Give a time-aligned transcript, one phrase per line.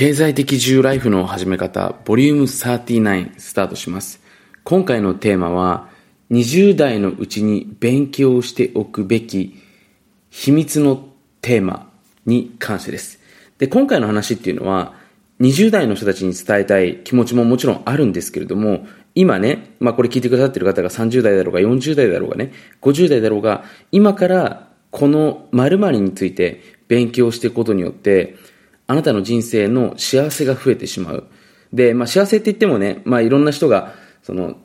[0.00, 4.18] 経済的自由ライフの始め方、ボリューム39スタートします。
[4.64, 5.90] 今回のテーマは、
[6.30, 9.62] 20代のうちに勉強しておくべき
[10.30, 11.06] 秘密の
[11.42, 11.90] テーマ
[12.24, 13.20] に関してです。
[13.58, 14.94] で、今回の話っていうのは、
[15.38, 28.36] 20代の人たちに伝えたい気持ちももちろんあるんですけれども、今ね、まあこれ聞いてくださってる方が30代だろうが40代だろうがね、50代だろうが、今からこの〇〇について勉強していくことによって、
[28.90, 31.28] あなたの人生の幸せが増えてしまう。
[31.72, 33.94] で、まあ幸せって言ってもね、まあいろんな人が、
[34.24, 34.56] その、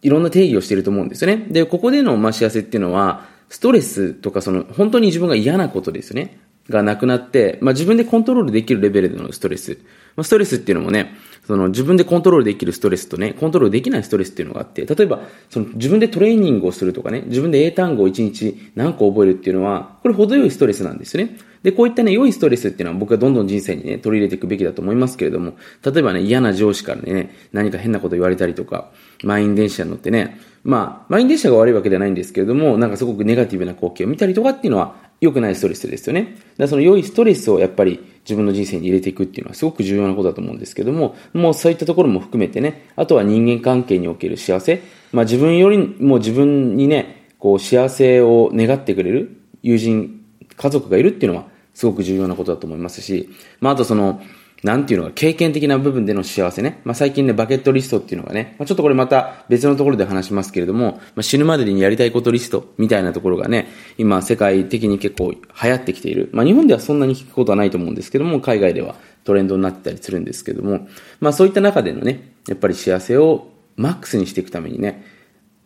[0.00, 1.46] いろんな定義をしていると思うんですよね。
[1.50, 6.40] で、ここでの、まあ、幸せっていうのは、ストレスとか、その、本当に自分が嫌なことですね。
[6.68, 9.78] がなくなって、まあ、自分でコントロールできるレベルでのストレス。
[10.16, 11.14] まあ、ストレスっていうのもね、
[11.46, 21.38] その自分でコントロールできるストレスとね、コントロールできないストレスっていうのがあって、例えば、その自分でトレーニングをするとかね、自分で英単語を1日何個覚えるっていうのは、これ程よいストレスなんですよね。
[21.62, 25.54] で、こういったね、良いストレスっていうのは僕はどんどん人生にね、取り入れていくべきだと思いますけれども、
[25.84, 28.90] 例えばね、嫌な上司からね、何か変なこと言われたりとか、
[29.24, 36.36] 満員電車に乗ってね、まあ、満員電車が悪いわけではないんですけれども、なんかすごくネガティブな光景を見たりとかっていうのは、良くないストレスですよね。
[36.56, 50.24] だその良いストレスをやっぱり自分の人生に入れていくっていうのはすごく重要なことだと思うんですけども、もうそういったところも含めてね、あとは人間関係における幸せ、まあ自分よりも自分にね、こう幸せを願ってくれる友人、
[50.56, 53.28] 家族がいるっていうのはすごく重要なことだと思いますし、
[53.60, 54.20] まあ、あとその、
[54.64, 56.80] なんていうのか、経験的な部分での幸せね。
[56.84, 66.30] まあ、最近ね、バケットリストっていうのがね、まあ、ちょっとこれまた別のところで話しますけれども、まあ、死ぬまでにやりたいことリストみたいなところがね、今世界的に結構流行ってきている。
[66.32, 70.88] まあ、日本ではそんなに聞くことはないと思うんですけども、海外ではトレンドになってたりするんですけども、
[71.20, 75.04] まあ、そういった中でのね、やっぱり幸せをマックスにしていくためにね、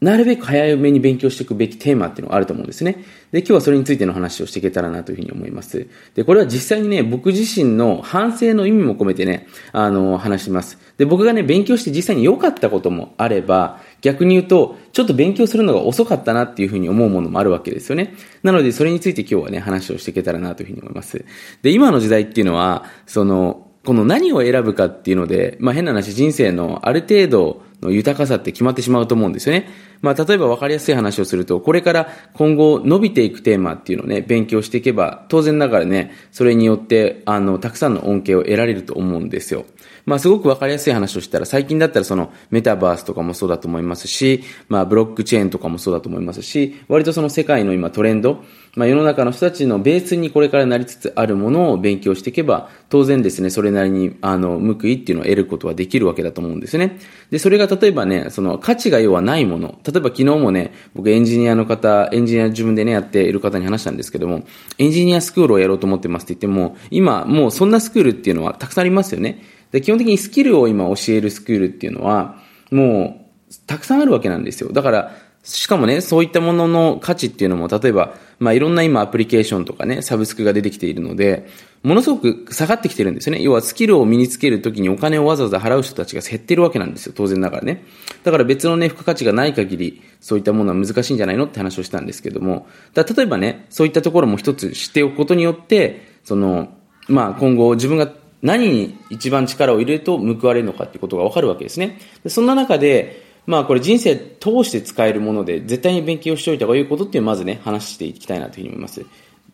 [0.02, 3.04] なるべく早めに勉強していくべきテーマっていうのがあると思うんですね。
[3.30, 5.86] で、今日はそれについての話をしていけたらなというふうに思います。
[6.16, 10.76] で、これは実際にね、僕自身の反省の意味も込めてね、あの、話します。
[10.98, 18.14] で、僕がね、勉強して実際に良かったこともあれば、逆に言うと、ちょっと勉強するのが遅かったなっていうふうに思うものもあるわけですよね。
[18.42, 21.24] なので、それについて今日はね、話をしていけたらなというふうに思います。
[21.62, 29.68] で、今の時代っていうのは、その、この何を選ぶかっていうので、まあ変な話、人生のある程度の豊かさって決まってしまうと思うんですよね。
[30.02, 39.64] まあ例えば分かりやすい話をすると、これから今後伸びていくテーマっていうのをね、勉強していけば、当然ながらね、それによって、あの、たくさんの恩恵を得られると思うんですよ。
[40.04, 48.42] まあすごく分かりやすい話をしたら、最近だったらそのメタバースとかもそうだと思いますし、まあブロックチェーンとかもそうだと思いますし、割とその世界の今トレンド、
[48.74, 56.98] まあ世の中の人たちのベースにこれからなりつつあるものを勉強していけば、当然ですね、それなりに、あの、報いっていうのを得ることはできるわけだと思うんですね。
[57.30, 59.78] で、それが例えばね、その価値が要はないもの。
[59.84, 64.44] 例えば昨日もね、僕エンジニアの方、エンジニア自分でね、やっている方に話したんですけども、
[64.78, 69.42] エンジニアスクールをやろうと思ってますって言っても、今もうそんなスクールっていうのはたくさんありますよね。
[69.72, 72.38] で、基本的にスキルを今教えるスクールっていうのは、
[72.70, 74.72] もう、たくさんあるわけなんですよ。
[74.72, 81.48] だから、しかもね、そういったものの価値っていうのも、例えば、まあいろんな今アプリケーションとかね、サブスクが出てきているので、
[81.82, 83.42] ものすごく下がってきてるんですよね。
[83.42, 87.12] 要はスキルを身につけるときにお金をわざわざ払う人たちが減ってるわけなんですよ。
[87.16, 87.84] 当然ながらね。
[88.22, 96.68] だから別のね、付加価値がない限り、そういったものは難しいんじゃないのって話をしたんですけども、だ例えばね、そういったところも一つ知っておくことによって、その、
[97.08, 101.98] まあ今後自分が何に一番力を入れると報われるのかっていうことがわかるわけですね。
[102.24, 109.06] でそんな中で、まあこれ人生通して使えるもので絶対に勉強しておいた方がいいことっていうのをまずね、話していきたいなというふうに思います。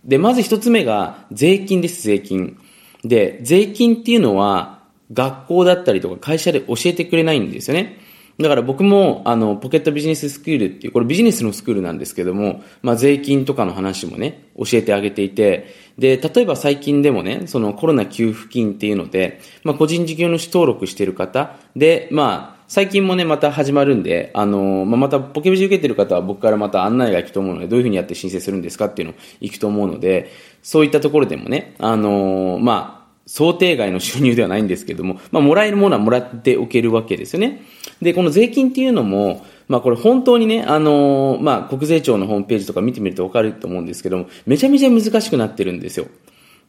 [0.05, 2.59] で、まず一つ目が税金です、税金。
[3.05, 4.81] で、税金っていうのは
[5.13, 7.99] 学校だったりとか会社で教えてくれないんですよね。
[8.41, 15.67] だから僕も、あの、ポケットビジネススクールっていう、これビジネスのスクールなんですけども、まあ税金とかの話もね、教えてあげていて、
[15.99, 30.31] で、例えば最近でもね、そのコロナ給付金っていうので、まあ個人事業主登録してる方で、まあ、最近もね、また始まるんで、あの、まあ、またポケビジ受けてる方は僕からまた案内が行くと思うので、どういうふうにやって申請するんですかっていうのを行くと思うので、
[30.63, 32.98] そういったところでもね、あの、まあ、
[33.29, 37.63] 想定外の収入ではないんですけども、まあ、もらえるものはもらっておけるわけですよね。
[38.01, 46.07] で、この税金っていうのも、まあこれ本当にね、あのー、まあ国税庁のホームページとか見てみるとわかると思うんですけども、めちゃめちゃ難しくなってるんですよ。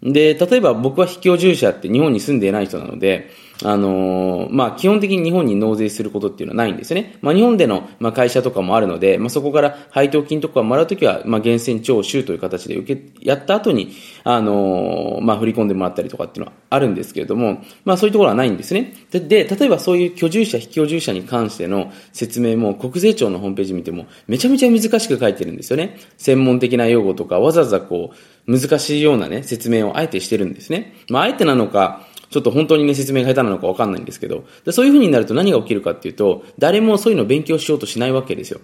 [0.04, 3.30] で、例えば僕は非居住者って日本に住んでいない人なので、
[3.64, 7.18] あの、まあ、基本的に日本に納税することっていうのはないんですね。
[7.22, 13.92] まあ、日本での、まあ、会社とかもあるので、まあ、そこから配当金とかもらうときは、まあ、源泉徴収という形で受け、やった後に、
[14.24, 18.94] あの、まあ、振り込んでもらったりとかっていうのはあるんですけれども、まあ、そういうところはないんですね。
[19.12, 25.98] で、で例えばそういう居住者、非居住者に関しての説明も、国税庁のホームページ見ても、めちゃめちゃ難しく書いてるんですよね。
[26.18, 28.16] 専門的な用語とか、わざわざこう、
[28.50, 30.96] 難しいようなね、説明をあえてしてるんですね。
[31.10, 38.60] まあ、あえてなのか、ちょっと本当にね、説明が下手なのかわかんないんですけど、でそういう風になると何が起きるかっていうと、誰もそういうのを勉強しようとしないわけですよ。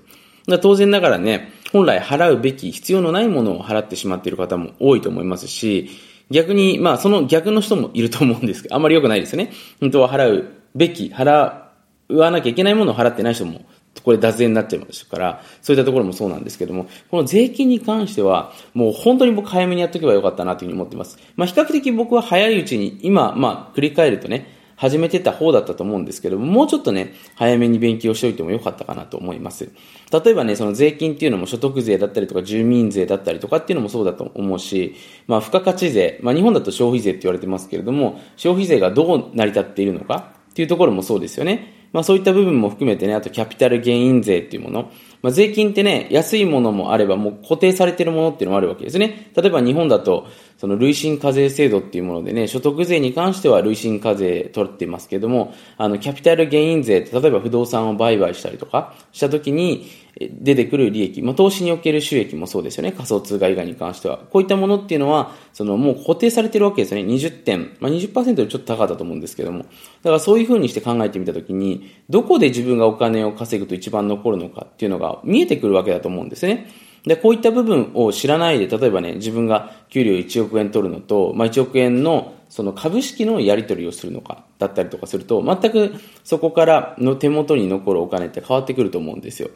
[0.47, 5.89] だ当然ながらね、本来払うべき必要のないものを払ってしまっている方も多いと思いますし、
[6.29, 9.51] 逆に、まあその逆の人もいると思うんですけど、あんまり良くないですよね。
[9.79, 10.45] 本当は払う
[10.75, 11.65] べき、払
[12.09, 13.65] わなきゃいけないものを払ってない人も
[14.03, 21.17] これ脱税になっちゃいますから、そういったところもそうなんですけども、この税金に関しては、もう本当に僕早めにやっとけばよかったなというふうに思っています。
[21.35, 29.69] まあ比較的僕は早いうちに、今、まあ振り返るとね、始めてた方だったと思うんですけども、もうちょっとね、早めに勉強しておいてもよかったかなと思います。
[30.11, 34.95] 例えばね、その税金っていうのも所得税だったりとか住民税だったりとかっていうのもそうだと思うし、
[35.27, 41.74] まあ、付加価値税、まあ、日本だと消費税って言われてますけれども、消費税がどう成り立っているのかっていうところもそうですよね。
[41.95, 44.91] まあそういった部分も含めてね、あとキャピタルゲイン税っていうもの。
[45.21, 49.31] まあ税金ってね、安いものもあればもう固定されてるものっていうのもあるわけですね。
[49.33, 50.27] 例えば日本だと、
[50.57, 59.85] その累進課税制度っていうものでね、所得税に関しては累進課税取ってますけども、あの、キャピタルゲイン税って、例えば不動産を売買したりとかした時に、
[60.19, 62.93] 出てくる利益、まあ、投資における収益もそうですよね。
[62.93, 64.17] 仮想通貨以外に関しては。
[64.17, 67.11] こういったものっていうのは、そのもう固定されてるわけですよね。
[67.11, 67.75] 20点。
[67.81, 69.59] まあ、20%よりちょっと高かったと思うんですけども。
[69.59, 76.69] だからそういうふうにして考えてみたときに、どこで自分がお金を稼ぐと一番残るのかっていうのが見えてくるわけだと思うんですね。
[77.05, 89.49] で、こういった部分を知らないで、例えばね、自分が給料1億円取るのと、まあ、1億円のその株式のやり取りをするのか、だったりとかすると、全くそこからの手元に残るお金って変わってくると思うんですよ。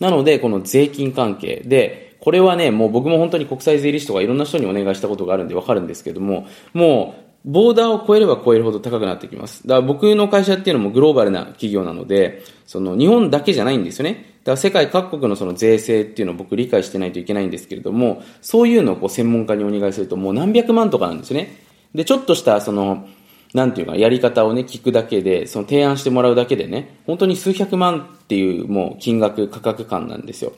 [0.00, 9.66] なので、この税金関係で、これはね、もう僕も本当に国際税理士とかいろんな人にお願いしたことがあるんでわかるんですけども、もう、ボーダーを超えれば超えるほど高くなってきます。
[9.66, 14.34] だから僕の会社っていうのもグローバルな企業なので、その日本だけじゃないんですよね。
[14.44, 21.54] だから世界各国のその税制っていうのを僕理解してないといけないんですけれども、そういうのをこう専門家にお願いするともう何百万とかなんですよね。
[21.94, 23.06] で、ちょっとしたその、
[23.54, 30.52] なんていうか、やり方をね、聞くだけで、その提案してもらうだけでね、本当に数百万っていうもう金額、価格感なんですよ。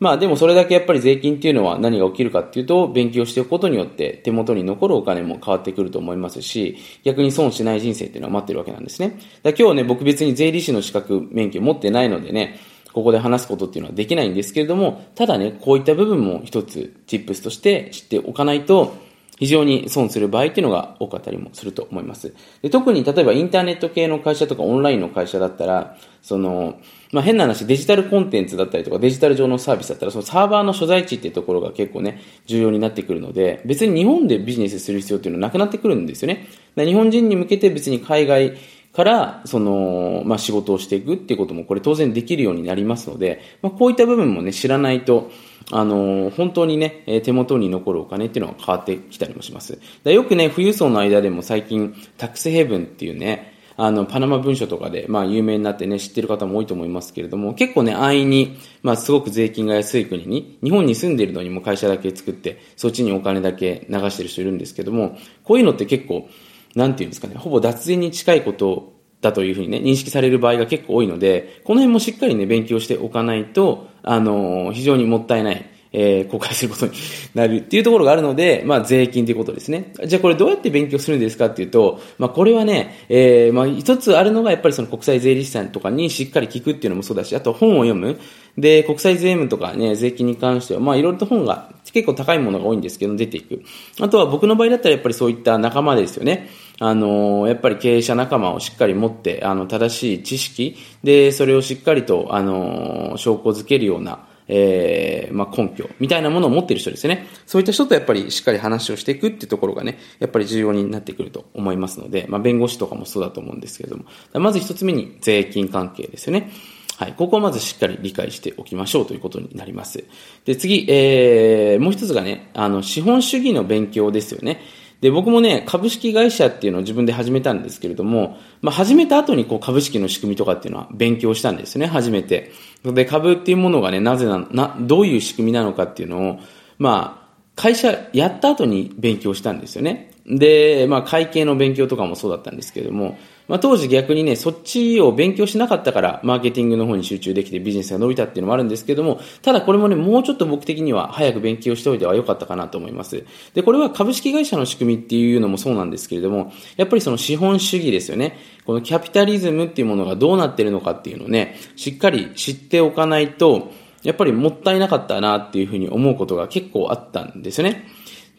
[0.00, 9.18] まあでもそれだけやっぱり税金っていうのは何が起きるかっていうと、勉強しておくことによって手元に残るお金も変わってくると思いますし、逆に損しない人生っていうのは待ってるわけなんですね。
[9.44, 12.58] だ今日ね、僕別に税理士の資格免許持ってないのでね、
[12.92, 18.94] ここで話すことっていうのはできないんですけれども、ただね、こういった部分も一つ、チップスとして知っておかないと、
[19.38, 22.34] 非常に損する場合っていうのが多かったりもすると思います。
[22.62, 26.78] で特に例えばインターネット系の会社とかオンラインの会社だったら、その、
[27.12, 36.46] まあ、変な話、デジタルコンテンツだったりとかデジタル上のサービスだったら、そのサーバーの所在地っていうところが結構ね、重要になってくるので、別に日本でビジネスする必要っていうのはなくなってくるんですよね。
[36.76, 38.54] 日本人に向けて別に海外
[38.94, 45.30] から、その、まあ、仕事をしていくっていうことも、これ当然できるようになりますので、まあ、こういった部分もね、知らないと、
[45.70, 49.78] あの、本当にね、手元に残るお金っていうのが変わってきたりもします。
[50.04, 66.28] よくね、富裕層の間でも最近、タックスヘブンっていうね、あの、パナマ文書とかで、まあ、有名になってね、知ってる方も多いと思いますけれども、結構ね、安易に、まあ、すごく税金が安い国に、日本に住んでいるのにも会社だけ作って、そっちにお金だけ流してる人いるんですけども、こういうのって結構、
[66.76, 68.93] なんていうんですかね、ほぼ脱税に近いこと
[69.24, 75.70] だというふうにね、認識される場合が結構多いので、この辺もしっかりね、勉強しておかないと、あの、非常にもったいない。
[75.96, 76.92] えー、公開することに
[77.34, 79.92] なるっていうところがあるので、まあ、税金ということですね。
[80.04, 88.18] じゃあこれどうやって勉強するんですかっていうと、まあ、これはね、えー、まあ、一つあるのがやっぱりその国際税理士さんとかにしっかり聞くっていうのもそうだし、あと本を読む。
[88.58, 93.62] で、国際税務とかね、税金に関しては、まあ、いろいろと本が結構高いものが多いんですけど、出ていく。
[94.00, 96.50] あとは僕の場合だったらやっぱりそういった仲間ですよね。
[96.80, 107.26] あの、やっぱり経営者仲間をしっかり持って、あの、正しい知識で、それをしっかりと、あの、証拠づけるような、えー、まあ、根拠みたいなものを持っている人ですね。
[107.46, 116.50] そういった人とやっぱりしっかり話をしていくっていうところがね、やっぱり重要になってくると思いますので、まあ、弁護士とかもそうだと思うんですけれども、まず一つ目に税金関係ですよね。
[116.96, 117.14] はい。
[117.14, 120.04] ここをまずしっかり理解しておきましょうということになります。
[120.44, 124.60] で、次、えー、もう一つがね、あの、資本主義の勉強ですよね。
[125.00, 132.52] で、僕もね、株式会社っていうのを自分で始めたんですけれども、まあ、始めた後にこう株式の仕組みとかっていうのは勉強したんですね、初めて。
[132.84, 136.38] で、株っていうものがね、なぜな、な、どういう仕組みなのかっていうのを、
[136.78, 137.24] まあ、
[137.56, 140.10] 会社やった後に勉強したんですよね。
[140.26, 153.24] で、まあ、会計の勉強とかもそうだったんですけれども、まあ、当時逆にね、そっちを勉強しなかったから、マーケティングの方に集中できてビジネスが伸びたっていうのもあるんですけども、ただこれもね、もうちょっと僕的には早く勉強しておいてはよかったかなと思います。
[153.52, 158.38] で、これは株式会社の仕組みっていうのもそうなんですけれども、やっぱりその資本主義ですよね。
[158.64, 163.72] このキャピタリズムっていうものがどうなってるのかっていうのをね、しっかり知っておかないと、
[164.02, 167.88] やっぱりもったいなかったなっていうふうに思うことが結構あったんですよね。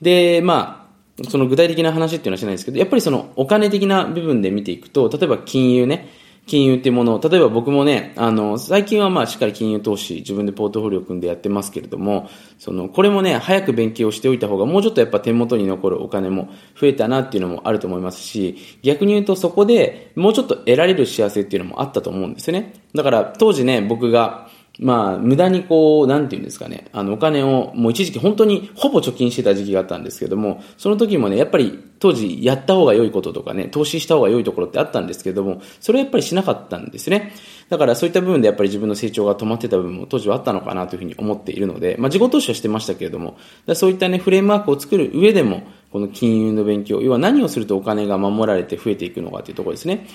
[0.02, 0.85] で、まあ、
[1.30, 6.10] その具体的な話っていうのはしないんですけど、やっぱりそのお金的な部分で見ていくと、例えば金融ね、
[6.48, 12.30] 金融っていうものを、例えば僕もね、あの、最近はまあしっかり金融投資、自分でポートフォリオ組んでやってますけれども、
[12.60, 22.74] その、これもね、早く勉強しておいた方が、もうちょっとやっぱ手元に残るお金も増えたなっていうのもあると思いますし、逆に言うとそこでもうちょっと得られる幸せっていうのもあったと思うんですよね。
[22.94, 24.45] だから当時ね、僕が、
[24.80, 37.34] まあ、無駄にこう、なんていうんですかね、あの、お金を、もう一時期本当にほぼ貯金してた時期があったんですけども、その時もね、やっぱり当時やった方が良いこととかね、投資した方が良いところってあったんですけども、それはやっぱりしなかったんですね。
[37.70, 43.38] だからそういった部分でやっぱり自分の成長が止まってた部分も当時はあったのかなというふうに思っているので、まあ自己投資はしてましたけれども、
[43.74, 50.06] そういったね、フレームワークを作る上でも、この金融の勉強、要は何をするとお金が守られて増えていくのかというところですね。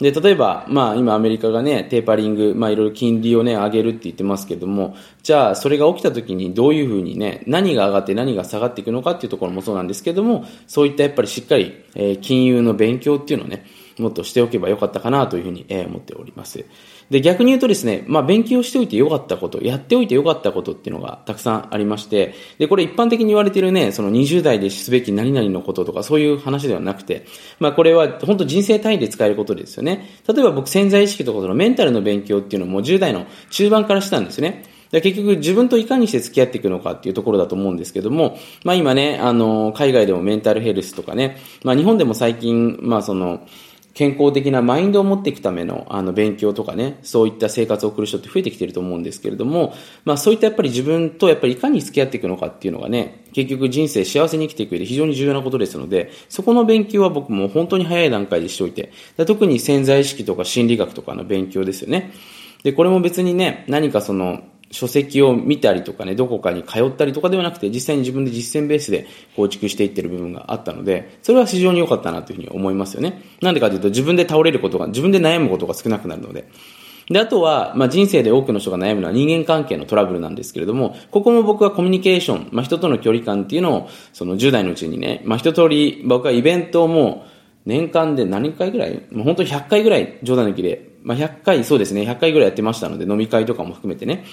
[0.00, 13.64] で、例えば、まあ今アメリカがね、テーパリング、まあいろいろ金利をね、上げるって言ってますけども、じゃあそれが起きた時にどういうふうにね、何が上がって何が下がっていくのかっていうところもそうなんですけども、そういったやっぱりしっかり、えー、金融の勉強っていうのをね、
[13.98, 16.64] もっとしておけばよかったかなというふうに、思っております。
[17.10, 27.26] で、逆に言うとですね、まあ、勉強しておいてよかったこと、やっておいてよかったことっていうのがたくさんありまして、で、これ一般的に言われているね、その20代ですべき何々のこととか、そういう話ではなくて、
[27.60, 30.08] まあ、これは本当人生単位で使えることですよね。
[30.26, 34.64] 例えば僕潜在意識とかそのメンタルの勉強っていうのも10代の中盤からしたんですね。
[34.92, 43.46] 結局自分といかにして付き合っていくのかっていうところだと思うんですけども、まあ今ね、あの、海外でもメンタルヘルスとかね、まあ日本でも最近、まあその、
[43.96, 49.72] 健康的なマインドを持っていくためのあの勉強とかね、そういった生活を送る人って増えてきてると思うんですけれども、
[50.04, 58.92] まあそういったやっぱり自分とやっぱりいかに付き合っていくのかっていうのがね、結局人生幸せに生きていく上で非常に重要なことですので、そこの勉強は僕も本当に早い段階でしておいて、
[59.26, 62.12] 特に潜在意識とか心理学とかの勉強ですよね。
[62.64, 69.06] で、これも別にね、何かその、書籍を見たりとかね、どこかに通ったりとかではなくて、実際に自分で実践ベースで
[69.36, 73.22] 構築していってる部分があったので、それは非常に良かったなというふうに思いますよね。
[73.40, 76.48] なんでかというと、自分で倒れることが、自分で悩むことが少なくなるので。
[77.08, 87.24] で、あとは、まあ、人生で多くの人が悩むのは人間関係のトラブルなんですけれども、ここも僕はコミュニケーション、まあ、人との距離感っていうのを、その10代のうちにね、まあ、一通り僕はイベントも、
[87.66, 89.02] 年間で何回ぐらい？
[89.10, 94.24] もう本当に100回ぐらい冗談抜きで、まあ、100回、そうですね、100回ぐらいやってましたので、飲み会とかも含めてね。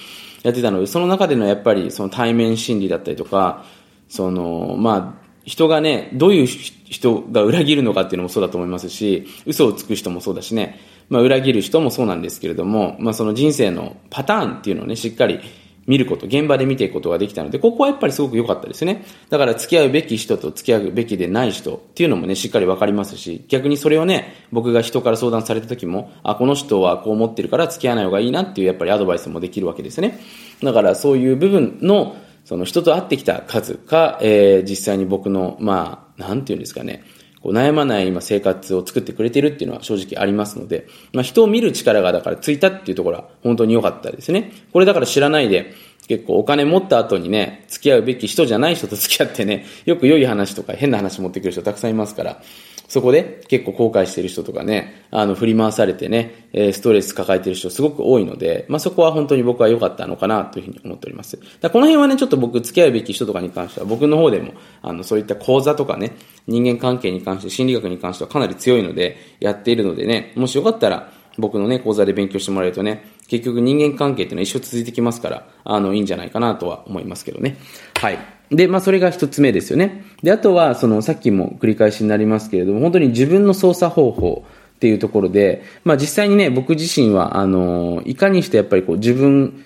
[0.42, 3.64] やってたので、その中でのやっぱりその対面心理だったりとか、
[4.08, 15.40] その、まあ、人がね、どういう人が裏切るのかっていうのもそうだと思いますし、嘘をつく人もそうだしね、まあ、裏切る人もそうなんですけれども、まあ、その人生のパターンっていうのをね、しっかり
[15.86, 19.04] 見ること、現場で見ていくことができたので、ここはやっぱりすごく良かったですね。
[19.30, 30.20] だから付き合うべき人と付き合うべきでない人っていうのもね、しっかりわかりますし、逆にそれをね、僕が人から相談された時も、あ、この人はこう思ってるから付き合わない方がいいなっていうやっぱりアドバイスもできるわけですね。
[30.62, 37.02] だからそういう部分の、その人と会ってきた数か、えー、実際に僕の、まあ、なんていうんですかね、
[37.44, 44.50] こう悩まない今生活を作ってくれてるっていうのは正直ありますので、まあ、人を見る力がだからついたっていうところは本当に良かったですね。
[44.72, 45.74] これだから知らないで、
[46.08, 52.42] 結構お金持った後にね、付き合うべき人じゃない人と付き合ってね、よく良い話とか変な話持ってくる人たくさんいますから、
[52.88, 61.38] そこで結構後悔してる人とかね、あの、振り回されてね、えストレス抱えてる人すごく多いので、まあ、そこは本当に僕は良かったのかなというふうに思っております。
[61.60, 66.12] だこの辺はね、ちょっと僕付き合うべき人とかに関しては、僕の方でも、あの、そういった講座とかね、
[66.46, 77.56] 人間関係に関して、心理学に関してはかなり強いので、やっているのでね、もしよかったら、僕のね、講座で勉強してもらえるとね、結局人間関係っていうのは一生続いてきますから、あの、いいんじゃないかなとは思いますけどね。
[77.98, 78.33] はい。
[78.50, 80.04] で、まあ、それが一つ目ですよね。
[80.22, 84.44] で、あとは、その、さっきも繰り返しになりますけれども、本当に自分の操作方法
[84.76, 89.64] っていうところで、まあ、実際にね、僕自身は、あの、いかにしてやっぱりこう、自分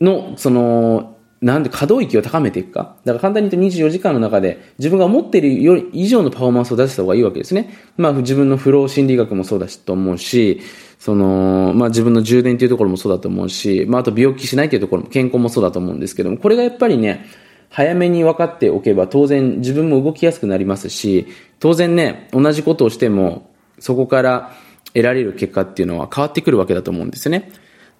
[0.00, 1.12] の、その、
[1.42, 2.96] なんで可動域を高めていくか。
[3.04, 7.76] だから簡単に言うと24時間の中で自分が持っているより以上のパフォーマンスを出した方がいいわけですね。
[7.96, 10.60] まあ自分のフロー心理学もそうだしと思うし、
[11.00, 17.26] その、まあ自分の充電っていうところもそうだと思うし、まああと病気しないっていうところも健康もそうだと思うんですけども、これがやっぱりね、
[17.72, 21.26] 早めに分かっておけば当然自分も動きやすくなりますし、
[21.58, 24.52] 当然ね、同じことをしてもそこから
[24.92, 27.50] 得られる結果っていうのは変わってくるわけだと思うんですよね。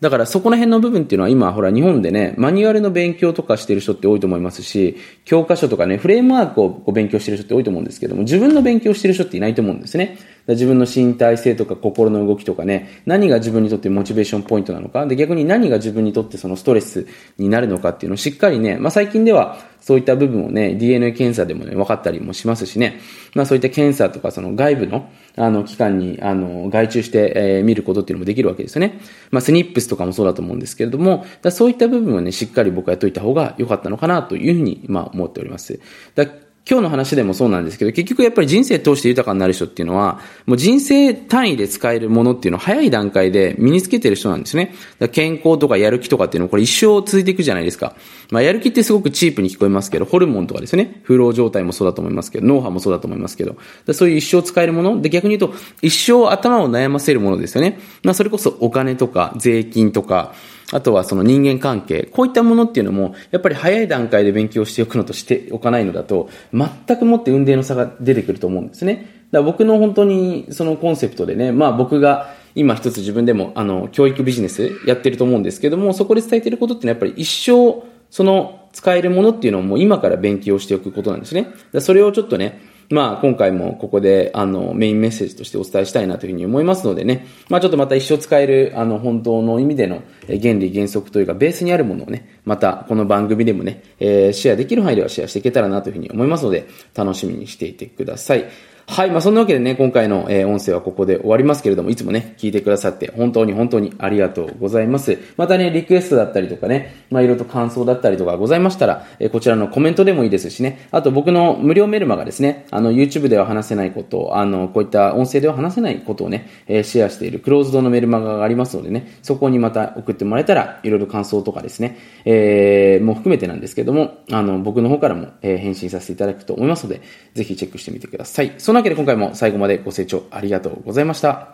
[0.03, 10.19] だからそこら辺の部分っていうのは今、ほら日本でね、マニュアルの勉強とかしてる人って多いと思いますし、教科書とかね、フレームワークを勉強してる人って多いと思うんですけども、自分の勉強してる人っていないと思うんですね。
[10.49, 17.07] 自分の身体性とか心の動きとかね、何が自分にとってモチベーションポイントなのか、で逆に何が自分にとってそのストレス
[17.39, 23.01] になるのかっていうのをしっかりね、まあ最近ではそういった部分をね、DNA 検査でもね、分かったりもしますしね、
[23.35, 29.01] まあそういった検査とかその外部の、あの、機関に、あの、外注して、えー、見ることっていうのもできるわけですよね。
[29.31, 35.81] まあスニップスとかもそうだと思うんですけれども、だそういった部分をね、しっかり僕はやっといた方が良かったのかなというふうに、まあ思っております。
[36.15, 36.27] だ
[36.69, 44.73] 今日の話でもそうなんですけど、結局やっぱり人生通して豊かになる人っていうのは、もう人生単位で使えるものっていうのを早い段階で身につけてる人なんですね。
[45.11, 47.97] 健康とかやる気とかっていうのはこれ一生続いていくじゃないですか。
[48.31, 53.57] まあやる気ってすごくチープに聞こえますけど、ホルモンとかですね、風老状態もそうだと思いますけど、脳波もそうだと思いますけど、
[53.93, 57.81] そういう一生使えるもので逆に言うと、一生頭を悩ませるものですよね。
[58.05, 60.33] まあそれこそお金とか税金とか、
[60.73, 69.23] あとはその人間関係、こういったものっていうのも、やっぱり早い段階で勉強しておくのとしておかないのだと、全くもって運命の差が出てくると思うんですね。
[69.31, 81.49] だから僕の本当にそのコンセプトでね、まあ僕が今一つ自分でもあの教育ビジネスやってると思うんですけども、そこで伝えてることってのはやっぱり一生その使えるものっていうのをもう今から勉強しておくことなんですね。
[81.81, 82.61] それをちょっとね、
[82.93, 98.45] まあ、今回もここで、あの、メインメッセージとしてお伝えしたいなというふうに思いますのでね、まあ、ちょっとまた一生使える、あの、本当の意味での原理原則というか、ベースにあるものをね、また、この番組でもね、えー、シェアできる範囲ではシェアしていけたらなというふうに思いますので、楽しみにしていてください。
[98.87, 99.11] はい。
[99.11, 105.19] まあ、そんなわけでね、今回の、え、音声はここで終わりますけれども、いつもね、聞いてくださって、本当に本当にありがとうございます。
[105.37, 127.01] またね、リクエストだったりとかね、まあ、いろいろと感想だったりとかございましたら、え、こちらのコメントでもいいですしね、あと僕の無料メルマがですね、あの、YouTube では話せないこと、あの、こういった音声では話せないことをね、え、シェアしているクローズドのメルマガがありますのでね、そこにまた送ってもらえたら、いろいろ感想とかですね、えー、もう含めてなんですけども、あの、僕の方からも、え、返信させていただくと思いますので、
[127.35, 128.53] ぜひチェックしてみてください。
[128.73, 131.51] そんなわけで今回も最後までご清聴ありがとうございました。